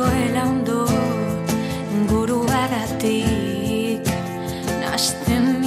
[0.00, 0.86] ondo
[4.80, 5.58] nasten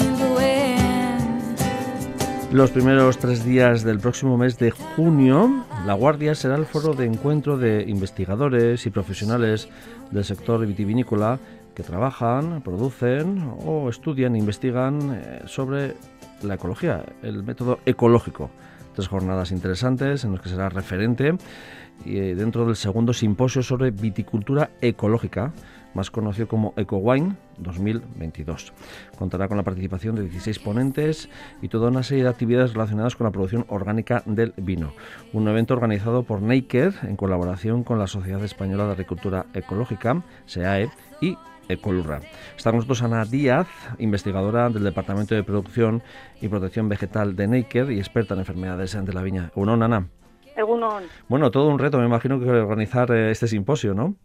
[2.51, 7.05] los primeros tres días del próximo mes de junio, La Guardia será el foro de
[7.05, 9.69] encuentro de investigadores y profesionales
[10.11, 11.39] del sector vitivinícola
[11.73, 15.95] que trabajan, producen o estudian e investigan eh, sobre
[16.43, 18.49] la ecología, el método ecológico.
[18.95, 21.37] Tres jornadas interesantes en las que será referente
[22.05, 25.53] dentro del segundo simposio sobre viticultura ecológica
[25.93, 28.73] más conocido como EcoWine 2022.
[29.17, 31.29] Contará con la participación de 16 ponentes
[31.61, 34.93] y toda una serie de actividades relacionadas con la producción orgánica del vino.
[35.33, 40.89] Un evento organizado por Naked en colaboración con la Sociedad Española de Agricultura Ecológica, SEAE,
[41.21, 41.37] y
[41.69, 42.19] Ecolurra.
[42.57, 43.67] Está con nosotros Ana Díaz,
[43.99, 46.01] investigadora del Departamento de Producción
[46.41, 49.51] y Protección Vegetal de Naked y experta en enfermedades de la viña.
[49.55, 50.07] Uno, Ana.
[51.27, 54.15] Bueno, todo un reto, me imagino que organizar eh, este simposio, ¿no?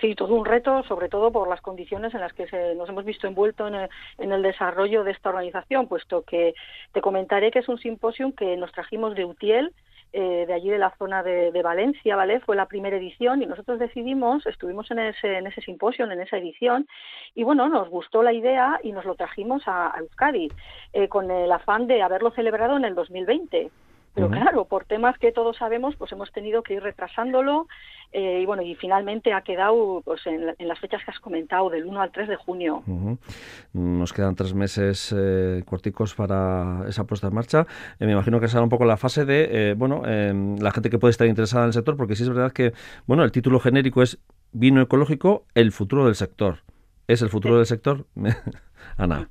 [0.00, 3.26] Sí, todo un reto, sobre todo por las condiciones en las que nos hemos visto
[3.26, 3.70] envueltos
[4.18, 6.54] en el, desarrollo de esta organización, puesto que
[6.92, 9.74] te comentaré que es un simposio que nos trajimos de Utiel,
[10.12, 12.40] eh, de allí de la zona de, Valencia, ¿vale?
[12.40, 16.38] Fue la primera edición y nosotros decidimos, estuvimos en ese, en ese simposio, en esa
[16.38, 16.88] edición,
[17.34, 20.48] y bueno, nos gustó la idea y nos lo trajimos a, Euskadi,
[20.94, 23.70] eh, con el afán de haberlo celebrado en el 2020.
[24.14, 27.68] Pero claro, por temas que todos sabemos, pues hemos tenido que ir retrasándolo
[28.12, 31.86] eh, y bueno, y finalmente ha quedado pues en, las fechas que has comentado, del
[31.86, 32.82] 1 al 3 de junio.
[33.72, 37.66] Nos quedan tres meses eh, corticos para esa puesta en marcha.
[38.00, 40.98] Eh, me imagino que será un poco la fase de, bueno, em, la gente que
[40.98, 42.72] puede estar interesada en el sector, porque sí es verdad que,
[43.06, 44.18] bueno, el título genérico es
[44.52, 46.58] Vino ecológico, el futuro del sector.
[47.06, 48.06] ¿Es el futuro del sector?
[48.96, 49.28] Ana.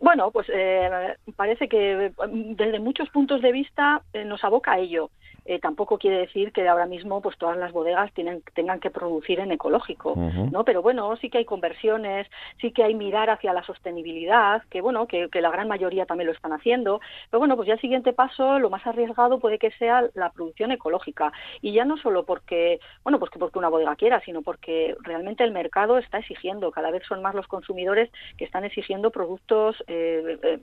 [0.00, 5.10] Bueno, pues eh, parece que desde muchos puntos de vista eh, nos aboca a ello.
[5.50, 9.40] Eh, tampoco quiere decir que ahora mismo pues todas las bodegas tienen, tengan que producir
[9.40, 10.62] en ecológico, ¿no?
[10.62, 12.26] Pero bueno, sí que hay conversiones,
[12.60, 16.34] sí que hay mirar hacia la sostenibilidad, que bueno, que, la gran mayoría también lo
[16.34, 17.00] están haciendo.
[17.30, 20.70] Pero bueno, pues ya el siguiente paso, lo más arriesgado puede que sea la producción
[20.70, 21.32] ecológica.
[21.62, 25.44] Y ya no solo porque, bueno, pues que porque una bodega quiera, sino porque realmente
[25.44, 30.60] el mercado está exigiendo, cada vez son más los consumidores que están exigiendo productos eh,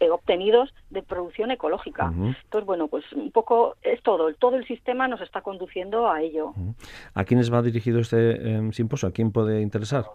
[0.00, 2.06] eh, obtenidos de producción ecológica.
[2.06, 6.54] Entonces, bueno, pues un poco es todo, todo el sistema nos está conduciendo a ello.
[7.12, 9.10] ¿A quiénes va dirigido este em, simposio?
[9.10, 10.06] ¿A quién puede interesar?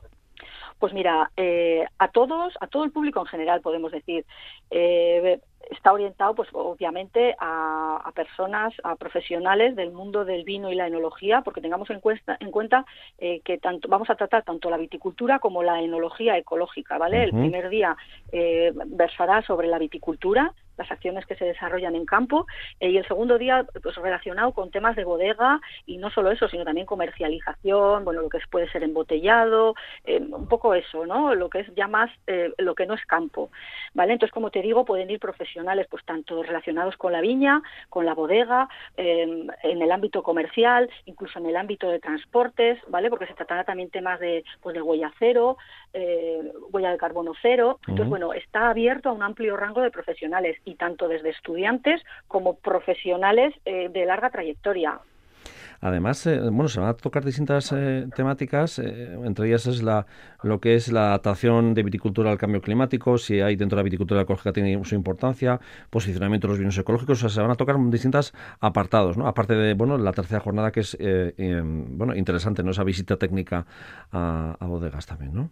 [0.79, 4.25] Pues mira, eh, a todos, a todo el público en general, podemos decir.
[4.71, 10.87] Eh, está orientado, pues obviamente, a, personas, a profesionales del mundo del vino y la
[10.87, 12.85] enología, porque tengamos en cuenta, en cuenta
[13.19, 17.25] eh, que tanto vamos a tratar tanto la viticultura como la enología ecológica, ¿vale?
[17.25, 17.95] El primer día
[18.87, 22.45] versará sobre la viticultura, las acciones que se desarrollan en campo
[22.79, 26.47] eh, y el segundo día pues relacionado con temas de bodega y no solo eso
[26.47, 31.49] sino también comercialización bueno lo que puede ser embotellado eh, un poco eso no lo
[31.49, 33.49] que es ya más eh, lo que no es campo
[33.93, 38.05] vale entonces como te digo pueden ir profesionales pues tanto relacionados con la viña con
[38.05, 43.33] la bodega en el ámbito comercial incluso en el ámbito de transportes vale porque se
[43.33, 45.57] tratará también temas de pues de huella cero
[46.71, 47.79] huella de carbono cero.
[47.81, 52.57] Entonces bueno está abierto a un amplio rango de profesionales y tanto desde estudiantes como
[52.57, 54.99] profesionales eh, de larga trayectoria.
[55.79, 60.07] Además, eh, bueno, se van a tocar distintas eh, temáticas, entre ellas es la,
[60.41, 63.83] lo que es la adaptación de viticultura al cambio climático, si hay dentro de la
[63.83, 65.59] viticultura ecológica tiene su importancia,
[65.91, 69.27] posicionamiento de los vinos ecológicos, o sea, se van a tocar distintos apartados, ¿no?
[69.27, 70.97] Aparte de, bueno, la tercera jornada que es,
[71.37, 72.71] bueno, interesante, ¿no?
[72.71, 73.67] Esa visita técnica
[74.11, 75.51] a, a bodegas también, ¿no?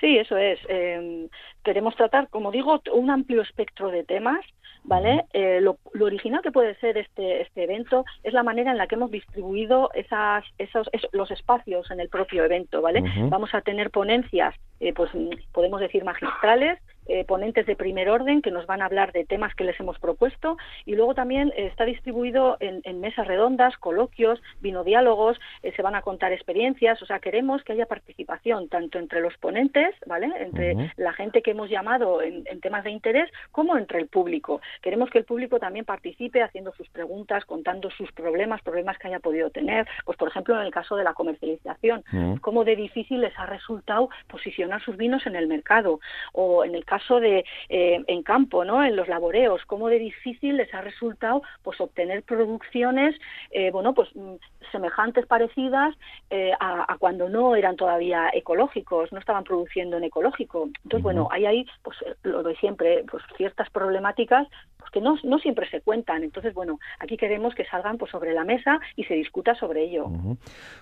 [0.00, 0.60] Sí, eso es.
[0.68, 1.28] Em,
[1.64, 4.44] queremos tratar, como digo, un amplio espectro de temas,
[4.84, 5.24] ¿vale?
[5.32, 8.94] Eh, lo, original que puede ser este, este evento es la manera en la que
[8.94, 13.02] hemos distribuido esas, esos, los espacios en el propio evento, ¿vale?
[13.28, 15.10] Vamos a tener ponencias, eh, pues
[15.52, 16.78] podemos decir magistrales,
[17.08, 19.98] eh, ponentes de primer orden que nos van a hablar de temas que les hemos
[19.98, 25.94] propuesto y luego también eh, está distribuido en, mesas redondas, coloquios, vinodiálogos, eh, se van
[25.94, 30.30] a contar experiencias, o sea, queremos que haya participación tanto entre los ponentes, ¿vale?
[30.38, 34.60] Entre la gente que hemos llamado en, temas de interés como entre el público.
[34.82, 39.20] Queremos que el público también participe haciendo sus preguntas, contando sus problemas, problemas que haya
[39.20, 42.04] podido tener, pues por ejemplo en el caso de la comercialización,
[42.42, 46.00] cómo de difícil les ha resultado posicionar sus vinos en el mercado
[46.32, 48.84] o en el caso caso de eh, en campo, ¿no?
[48.84, 53.14] En los laboreos, cómo de difícil les ha resultado pues obtener producciones,
[53.50, 54.34] eh, bueno, pues mm,
[54.72, 55.94] semejantes, parecidas
[56.30, 60.68] eh, a, cuando no eran todavía ecológicos, no estaban produciendo en ecológico.
[60.84, 64.46] Entonces, bueno, hay ahí, pues lo de siempre, pues ciertas problemáticas
[64.76, 66.22] pues, que no, no siempre se cuentan.
[66.24, 70.06] Entonces, bueno, aquí queremos que salgan pues sobre la mesa y se discuta sobre ello.
[70.06, 70.36] O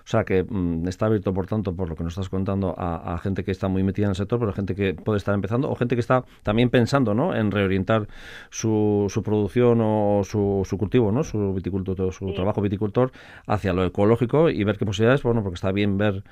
[0.05, 3.17] sea que mm, está abierto, por tanto, por lo que nos estás contando, a, a
[3.19, 5.75] gente que está muy metida en el sector, pero gente que puede estar empezando o
[5.75, 7.35] gente que está también pensando ¿no?
[7.35, 8.07] en reorientar
[8.49, 11.23] su, su producción o su, su cultivo, ¿no?
[11.23, 13.11] su viticultor, su trabajo viticultor
[13.45, 16.23] hacia lo ecológico y ver qué posibilidades, bueno, porque está bien ver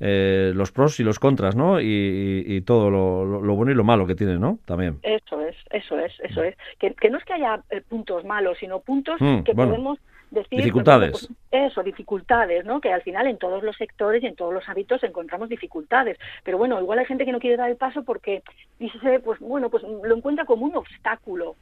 [0.00, 1.80] eh, los pros y los contras, ¿no?
[1.80, 4.58] Y, todo lo, bueno y lo malo que tiene, ¿no?
[4.64, 4.98] También.
[5.02, 6.56] Eso es, eso es, eso es.
[6.78, 9.98] Que, no es que haya eh, puntos malos, sino puntos mm, que podemos
[10.34, 10.58] decir...
[10.58, 11.12] Dificultades.
[11.12, 12.80] Pues, eso, dificultades, ¿no?
[12.80, 16.18] Que al final en todos los sectores y en todos los hábitos encontramos dificultades.
[16.42, 18.42] Pero bueno, igual hay gente que no quiere dar el paso porque
[18.78, 21.56] dice, pues bueno, pues lo encuentra como un obstáculo.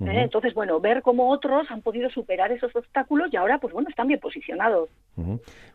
[0.00, 0.22] ¿Eh?
[0.22, 4.08] Entonces, bueno, ver cómo otros han podido superar esos obstáculos y ahora, pues bueno, están
[4.08, 4.88] bien posicionados.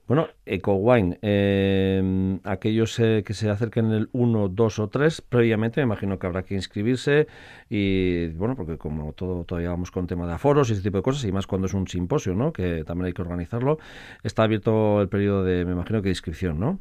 [0.07, 5.81] Bueno, EcoWine, eh, aquellos eh, que se acerquen en el 1, 2 o 3, previamente
[5.81, 7.27] me imagino que habrá que inscribirse
[7.69, 11.03] y, bueno, porque como todo todavía vamos con tema de aforos y ese tipo de
[11.03, 13.79] cosas, y más cuando es un simposio, ¿no?, que también hay que organizarlo,
[14.23, 16.79] está abierto el periodo de, me imagino que de inscripción, ¿no?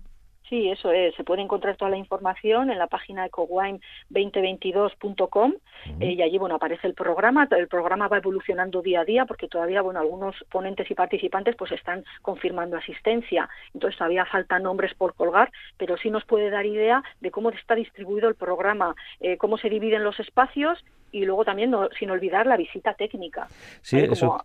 [0.53, 1.15] Sí, eso es.
[1.15, 5.55] Se puede encontrar toda la información en la página ecowine2022.com
[5.99, 7.49] eh, y allí, bueno, aparece el programa.
[7.57, 11.73] El programa va evolucionando día a día porque todavía, bueno, algunos ponentes y participantes pues
[11.73, 13.49] están confirmando asistencia.
[13.73, 17.75] Entonces todavía faltan nombres por colgar, pero sí nos puede dar idea de cómo está
[17.75, 22.59] distribuido el programa, eh, cómo se dividen los espacios y luego también, sin olvidar, la
[22.59, 23.49] visita técnica.
[23.81, 24.37] Sí, eso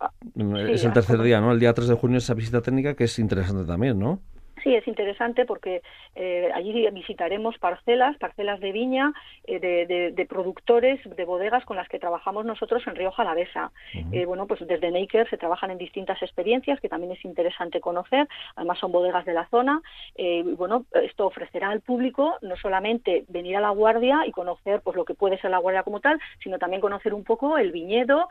[0.69, 1.51] es el tercer día, ¿no?
[1.51, 4.21] El día 3 de junio esa visita técnica que es interesante también, ¿no?
[4.63, 5.81] Sí, es interesante porque
[6.15, 9.13] eh, allí visitaremos parcelas, parcelas de viña,
[9.43, 13.71] eh, de, productores, de bodegas con las que trabajamos nosotros en Río Jalavesa.
[14.11, 18.27] Eh, bueno, pues desde Naker se trabajan en distintas experiencias que también es interesante conocer.
[18.55, 19.81] Además son bodegas de la zona.
[20.15, 24.95] y bueno, esto ofrecerá al público no solamente venir a la guardia y conocer pues
[24.95, 28.27] lo que puede ser la guardia como tal, sino también conocer un poco el viñedo,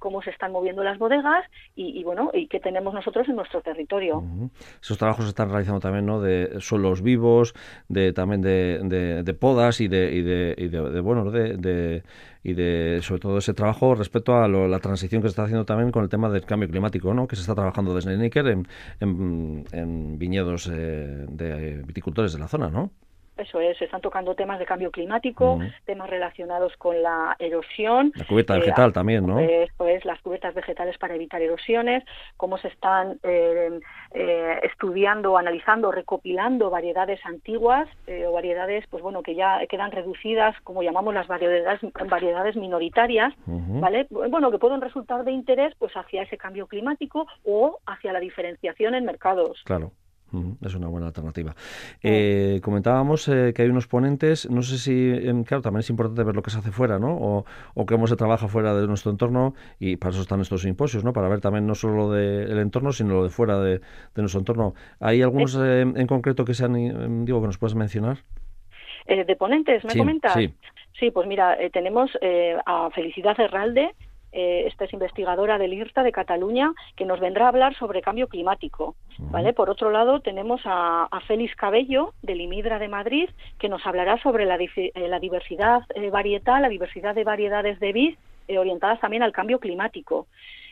[0.00, 4.22] cómo se están moviendo las bodegas y, bueno, y qué tenemos nosotros en nuestro territorio.
[4.80, 6.20] Esos trabajos están también, ¿no?
[6.20, 7.54] De suelos vivos,
[7.88, 12.02] de también de, de, podas y de, y de, y de, bueno, de,
[12.42, 15.90] y de sobre todo ese trabajo respecto a la transición que se está haciendo también
[15.90, 17.28] con el tema del cambio climático, ¿no?
[17.28, 18.66] Que se está trabajando desde Níker en,
[19.00, 22.90] en, viñedos eh, de viticultores de la zona, ¿no?
[23.38, 28.12] Eso es, se están tocando temas de cambio climático, temas relacionados con la erosión.
[28.16, 29.38] La cubierta eh, vegetal también, ¿no?
[29.38, 32.04] Eso es, las cubiertas vegetales para evitar erosiones,
[32.36, 33.78] cómo se están eh,
[34.12, 37.88] eh, estudiando, analizando, recopilando variedades antiguas
[38.26, 44.06] o variedades, pues bueno, que ya quedan reducidas, como llamamos las variedades, variedades minoritarias, ¿vale?
[44.10, 48.94] Bueno, que pueden resultar de interés, pues hacia ese cambio climático o hacia la diferenciación
[48.94, 49.62] en mercados.
[49.64, 49.92] Claro.
[50.62, 51.54] Es una buena alternativa.
[52.02, 56.22] Eh, comentábamos eh, que hay unos ponentes, no sé si, em, claro, también es importante
[56.22, 57.16] ver lo que se hace fuera, ¿no?
[57.16, 57.44] O,
[57.74, 61.12] o cómo se trabaja fuera de nuestro entorno y para eso están estos simposios, ¿no?
[61.12, 63.80] Para ver también no solo lo del entorno, sino lo de fuera de,
[64.16, 64.74] nuestro entorno.
[65.00, 68.18] ¿Hay algunos eh, en concreto que sean, em, digo, que nos puedes mencionar?
[69.06, 70.34] de ponentes, ¿me comentas?
[70.34, 70.52] Sí.
[71.00, 72.10] sí, pues mira, tenemos
[72.66, 73.94] a Felicidad Herralde,
[74.32, 78.28] eh, esta es investigadora del IRTA de Cataluña, que nos vendrá a hablar sobre cambio
[78.28, 78.94] climático.
[79.18, 79.52] ¿vale?
[79.52, 84.44] Por otro lado, tenemos a, Félix Cabello, del IMIDRA de Madrid, que nos hablará sobre
[84.44, 88.18] la, eh, diversidad eh, varietal, la diversidad de variedades de vid
[88.58, 90.26] orientadas también al cambio climático.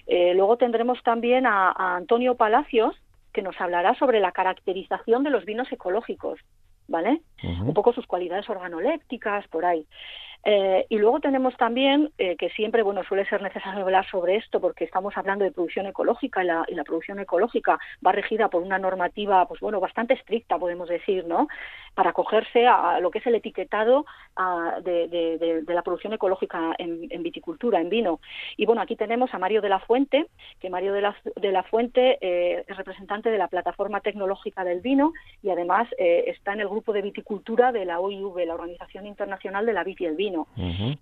[0.06, 2.96] luego tendremos también a, Antonio Palacios,
[3.34, 6.40] que nos hablará sobre la caracterización de los vinos ecológicos.
[6.88, 7.20] ¿Vale?
[7.42, 9.84] Un poco sus cualidades organolépticas, por ahí.
[10.48, 14.60] Eh, y luego tenemos también eh, que siempre bueno suele ser necesario hablar sobre esto
[14.60, 19.48] porque estamos hablando de producción ecológica y la, producción ecológica va regida por una normativa
[19.48, 21.48] pues bueno bastante estricta podemos decir no
[21.94, 24.04] para acogerse a lo que es el etiquetado
[24.84, 28.20] de, la producción ecológica en, viticultura, en vino.
[28.58, 30.26] Y bueno, aquí tenemos a Mario de la Fuente,
[30.60, 31.00] que Mario de
[31.52, 36.60] la, Fuente eh, es representante de la Plataforma Tecnológica del Vino y además está en
[36.60, 40.16] el grupo de viticultura de la OIV, la Organización Internacional de la Vid y el
[40.16, 40.35] Vino.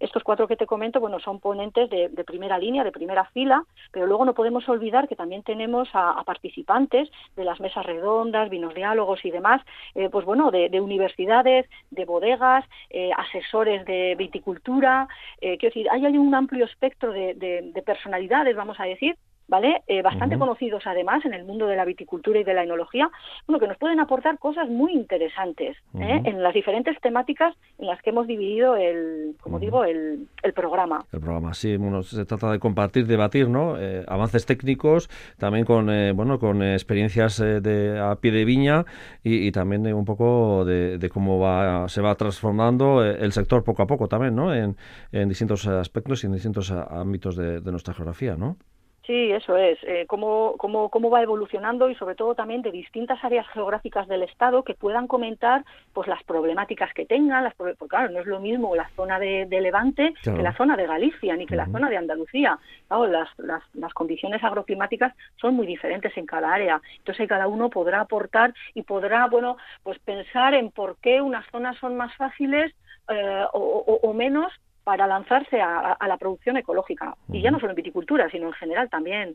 [0.00, 4.07] Estos cuatro que te comento, bueno, son ponentes de, primera línea, de primera fila, pero
[4.07, 9.25] luego no podemos olvidar que también tenemos a, participantes de las mesas redondas, vinos diálogos
[9.25, 9.61] y demás,
[9.95, 15.09] eh, pues bueno, de, de universidades, de bodegas, eh, asesores de viticultura,
[15.41, 19.17] eh, quiero decir, hay un amplio espectro de personalidades, vamos a decir,
[19.49, 19.83] ¿vale?
[19.87, 23.11] Eh, bastante conocidos además en el mundo de la viticultura y de la enología,
[23.47, 26.23] bueno, que nos pueden aportar cosas muy interesantes ¿eh?
[26.25, 31.05] en las diferentes temáticas en las que hemos dividido el, como digo, el, el, programa.
[31.13, 33.79] El programa, sí, bueno, se trata de compartir, debatir, ¿no?
[33.79, 35.09] Eh, avances técnicos,
[35.39, 35.87] también con,
[36.17, 38.85] bueno, con experiencias de, a pie de viña
[39.23, 44.09] y, también un poco de, cómo va, se va transformando el sector poco a poco
[44.09, 44.55] también, ¿no?
[44.55, 44.77] En,
[45.13, 48.57] en distintos aspectos y en distintos ámbitos de, de nuestra geografía, ¿no?
[49.06, 49.78] Sí, eso es.
[49.82, 54.23] Eh, cómo, cómo, cómo va evolucionando y sobre todo también de distintas áreas geográficas del
[54.23, 57.44] Estado que puedan comentar pues las problemáticas que tengan.
[57.44, 60.87] Las, porque claro, no es lo mismo la zona de, Levante que la zona de
[60.87, 62.58] Galicia ni que la zona de Andalucía.
[62.88, 66.80] las, las, las, condiciones agroclimáticas son muy diferentes en cada área.
[66.96, 71.76] Entonces cada uno podrá aportar y podrá, bueno, pues pensar en por qué unas zonas
[71.78, 72.75] son más fáciles
[73.08, 74.50] eh, o, o menos
[74.85, 77.17] para lanzarse a, la producción ecológica.
[77.33, 79.35] Y ya no solo en viticultura, sino en general también.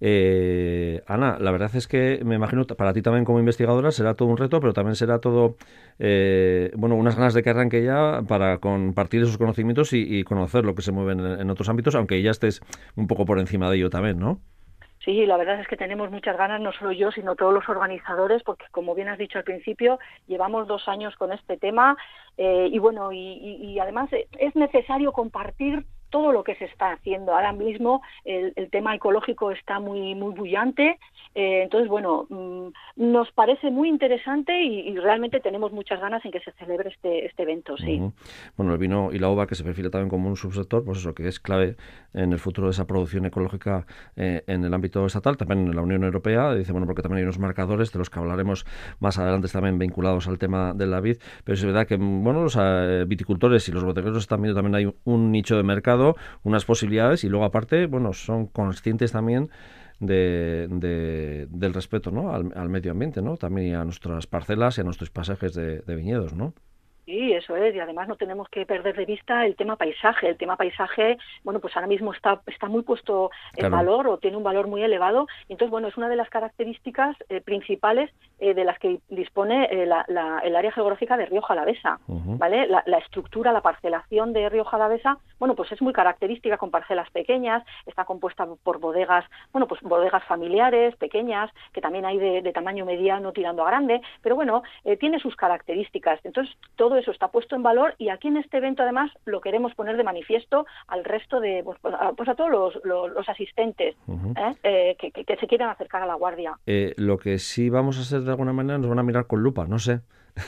[0.00, 4.28] Eh, Ana, la verdad es que me imagino para ti también como investigadora será todo
[4.28, 5.56] un reto, pero también será todo,
[5.98, 10.74] eh, bueno, unas ganas de que arranque ya para compartir esos conocimientos y, conocer lo
[10.74, 12.60] que se mueve en, otros ámbitos, aunque ya estés
[12.96, 14.40] un poco por encima de ello también, ¿no?
[15.04, 18.42] Sí, la verdad es que tenemos muchas ganas, no solo yo, sino todos los organizadores,
[18.42, 21.96] porque como bien has dicho al principio, llevamos dos años con este tema
[22.38, 25.84] eh, y bueno, y, además es necesario compartir
[26.14, 27.34] todo lo que se está haciendo.
[27.34, 31.00] Ahora mismo el, tema ecológico está muy, muy bullante,
[31.34, 32.68] eh, entonces, bueno, mm,
[33.10, 37.42] nos parece muy interesante y, realmente tenemos muchas ganas en que se celebre este, este
[37.42, 38.00] evento, sí.
[38.56, 41.16] Bueno, el vino y la uva, que se perfila también como un subsector, pues eso,
[41.16, 41.74] que es clave
[42.12, 45.82] en el futuro de esa producción ecológica eh, en el ámbito estatal, también en la
[45.82, 48.64] Unión Europea, dice, bueno, porque también hay unos marcadores de los que hablaremos
[49.00, 52.56] más adelante también vinculados al tema de la vid, pero es verdad que, bueno, los
[52.60, 56.03] eh, viticultores y los botegueros están viendo también hay un nicho de mercado
[56.42, 59.50] unas posibilidades y luego aparte, bueno, son conscientes también
[60.00, 62.32] de, del respeto ¿no?
[62.32, 63.36] al, medio ambiente, ¿no?
[63.36, 66.54] También a nuestras parcelas y a nuestros pasajes de, de viñedos, ¿no?
[67.04, 70.28] Sí, eso es, y además no tenemos que perder de vista el tema paisaje.
[70.28, 74.38] El tema paisaje, bueno, pues ahora mismo está, está muy puesto en valor o tiene
[74.38, 75.26] un valor muy elevado.
[75.48, 79.82] Entonces, bueno, es una de las características eh, principales eh, de las que dispone eh,
[79.82, 82.66] el área geográfica de Río Jalavesa, ¿vale?
[82.68, 87.62] La, estructura, la parcelación de Río Jalavesa, bueno, pues es muy característica con parcelas pequeñas,
[87.84, 92.86] está compuesta por bodegas, bueno, pues bodegas familiares, pequeñas, que también hay de, de tamaño
[92.86, 94.62] mediano tirando a grande, pero bueno,
[94.98, 96.20] tiene sus características.
[96.24, 99.74] Entonces, todo eso está puesto en valor y aquí en este evento además lo queremos
[99.74, 103.96] poner de manifiesto al resto de, pues, pues, pues a, todos los, asistentes
[104.36, 104.54] ¿eh?
[104.62, 106.58] Eh, que, se quieran acercar a la guardia.
[106.66, 109.42] Eh, lo que sí vamos a hacer de alguna manera nos van a mirar con
[109.42, 110.00] lupa, no sé.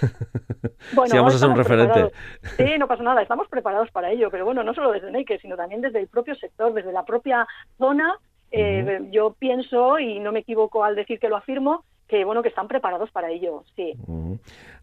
[0.95, 2.13] Bueno, si vamos a ser un referente.
[2.57, 5.57] Sí, no pasa nada, estamos preparados para ello, pero bueno, no solo desde Naked, sino
[5.57, 7.47] también desde el propio sector, desde la propia
[7.79, 8.19] zona.
[9.11, 12.67] Yo pienso, y no me equivoco al decir que lo afirmo, que bueno que están
[12.69, 13.95] preparados para ello, sí.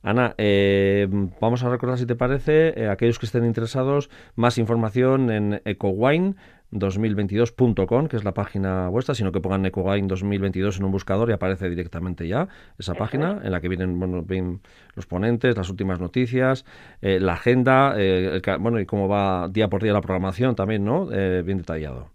[0.01, 1.07] Ana, eh,
[1.39, 8.07] vamos a recordar si te parece, eh, aquellos que estén interesados, más información en ecowine2022.com,
[8.07, 11.69] que es la página vuestra, sino que pongan Ecowine 2022 en un buscador y aparece
[11.69, 14.25] directamente ya esa página en la que vienen bueno,
[14.95, 16.65] los ponentes, las últimas noticias,
[17.01, 17.95] eh, la agenda,
[18.59, 21.05] bueno, y cómo va día por día la programación también, ¿no?
[21.05, 22.12] bien detallado.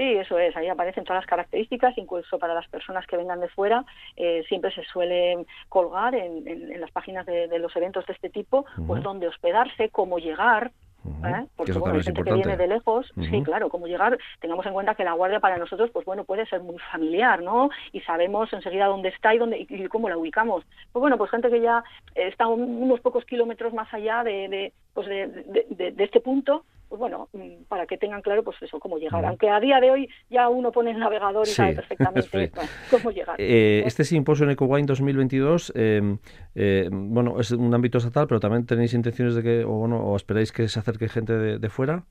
[0.00, 3.50] Sí, eso es, ahí aparecen todas las características, incluso para las personas que vengan de
[3.50, 3.84] fuera,
[4.16, 9.02] eh, siempre se suele colgar en, las páginas de, los eventos de este tipo, pues
[9.02, 10.72] dónde hospedarse, cómo llegar,
[11.04, 11.46] ¿eh?
[11.54, 14.94] Porque bueno, hay gente que viene de lejos, sí, claro, cómo llegar, tengamos en cuenta
[14.94, 17.68] que la guardia para nosotros, pues bueno, puede ser muy familiar, ¿no?
[17.92, 20.64] Y sabemos enseguida dónde está y dónde y, cómo la ubicamos.
[20.92, 25.06] Pues bueno, pues gente que ya está unos pocos kilómetros más allá de, de pues
[25.06, 25.26] de,
[25.68, 29.24] de, este punto, pues bueno, mm, para que tengan claro pues eso, cómo llegar.
[29.24, 32.50] Aunque a día de hoy ya uno pone el navegador y sabe perfectamente
[32.90, 33.36] cómo llegar.
[33.38, 36.18] Eh, este simposio en EcoWine 2022, em,
[36.54, 40.16] eh, bueno, es un ámbito estatal, pero también tenéis intenciones de que, o bueno, o
[40.16, 42.04] esperáis que se acerque gente de fuera.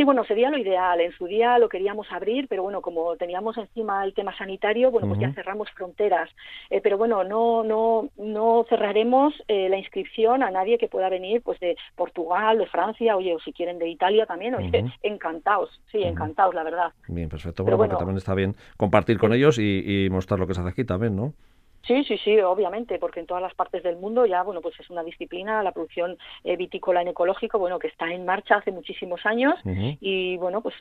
[0.00, 0.98] Sí, bueno, sería lo ideal.
[1.02, 5.08] En su día lo queríamos abrir, pero bueno, como teníamos encima el tema sanitario, bueno,
[5.08, 6.30] pues ya cerramos fronteras.
[6.70, 11.42] Eh, pero bueno, no, no, no cerraremos eh, la inscripción a nadie que pueda venir,
[11.42, 16.02] pues de Portugal, de Francia, oye, o si quieren de Italia también, oye, encantados, sí,
[16.02, 16.92] encantados, la verdad.
[17.06, 17.62] Bien, perfecto.
[17.62, 20.70] Bueno, porque también está bien compartir con ellos y, y mostrar lo que se hace
[20.70, 21.34] aquí también, ¿no?
[21.86, 24.90] Sí, sí, sí, obviamente, porque en todas las partes del mundo ya, bueno, pues es
[24.90, 29.24] una disciplina, la producción eh, vitícola en ecológico, bueno, que está en marcha hace muchísimos
[29.24, 30.74] años y, bueno, pues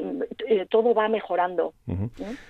[0.48, 1.74] eh, todo va mejorando.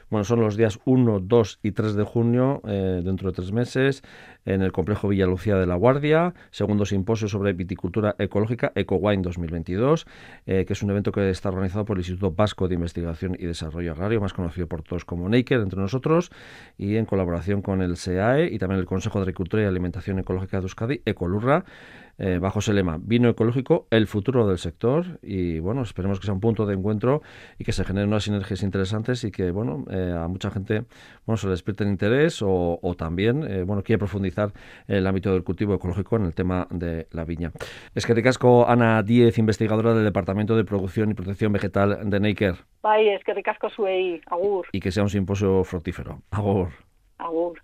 [0.10, 4.03] Bueno, son los días 1, 2 y 3 de junio, eh, dentro de tres meses,
[4.46, 10.06] en el complejo Villa Lucía de la Guardia, segundo simposio sobre viticultura ecológica, EcoWine 2022,
[10.46, 13.91] que es un evento que está organizado por el Instituto Vasco de Investigación y Desarrollo
[13.91, 16.32] Agrario, más conocido por todos como Naker, entre nosotros,
[16.77, 20.58] y en colaboración con el SEAE y también el Consejo de Agricultura y Alimentación Ecológica
[20.58, 21.65] de Euskadi, Ecolurra,
[22.22, 26.34] eh, bajo ese lema, vino ecológico, el futuro del sector y bueno, esperemos que sea
[26.34, 27.22] un punto de encuentro
[27.58, 30.84] y que se generen unas sinergias interesantes y que bueno, eh, a mucha gente
[31.25, 34.51] bueno, se le despierte el interés o, también eh, bueno, quiere profundizar
[34.89, 37.53] en el ámbito del cultivo ecológico en el tema de la viña.
[37.96, 42.55] Es que ricasco Ana Díez, investigadora del Departamento de Producción y Protección Vegetal de Neiker.
[42.81, 44.22] Bai, es que ricasco suei.
[44.25, 44.67] Agur.
[44.74, 46.22] Y que sea un simposio fructífero.
[46.31, 46.69] Agur.
[47.17, 47.62] Agur.